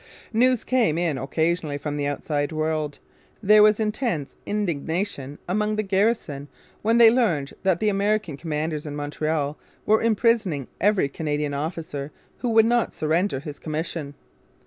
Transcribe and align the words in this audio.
News 0.33 0.63
came 0.63 0.97
in 0.97 1.19
occasionally 1.19 1.77
from 1.77 1.95
the 1.95 2.07
outside 2.07 2.51
world. 2.51 2.97
There 3.43 3.61
was 3.61 3.79
intense 3.79 4.33
indignation 4.47 5.37
among 5.47 5.75
the 5.75 5.83
garrison 5.83 6.47
when 6.81 6.97
they 6.97 7.11
learned 7.11 7.53
that 7.61 7.79
the 7.79 7.89
American 7.89 8.35
commanders 8.35 8.87
in 8.87 8.95
Montreal 8.95 9.59
were 9.85 10.01
imprisoning 10.01 10.67
every 10.79 11.07
Canadian 11.07 11.53
officer 11.53 12.11
who 12.39 12.49
would 12.49 12.65
not 12.65 12.95
surrender 12.95 13.41
his 13.41 13.59
commission. 13.59 14.15